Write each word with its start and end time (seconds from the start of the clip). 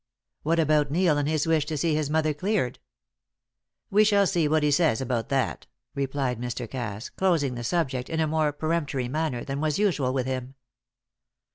"What 0.41 0.59
about 0.59 0.89
Neil 0.89 1.15
and 1.19 1.27
his 1.29 1.45
wish 1.45 1.67
to 1.67 1.77
see 1.77 1.93
his 1.93 2.09
mother 2.09 2.33
cleared?" 2.33 2.79
"We 3.91 4.03
shall 4.03 4.25
see 4.25 4.47
what 4.47 4.63
he 4.63 4.71
says 4.71 4.99
about 4.99 5.29
that," 5.29 5.67
replied 5.93 6.39
Mr. 6.41 6.67
Cass, 6.67 7.07
closing 7.09 7.53
the 7.53 7.63
subject 7.63 8.09
in 8.09 8.19
a 8.19 8.25
more 8.25 8.51
peremptory 8.51 9.07
manner 9.07 9.43
than 9.43 9.61
was 9.61 9.77
usual 9.77 10.11
with 10.11 10.25
him. 10.25 10.55